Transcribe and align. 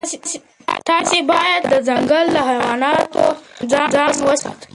تاسي 0.87 1.19
باید 1.31 1.61
د 1.71 1.73
ځنګل 1.87 2.25
له 2.35 2.41
حیواناتو 2.49 3.23
ځان 3.71 4.13
وساتئ. 4.27 4.67